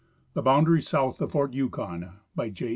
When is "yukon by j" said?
1.53-2.69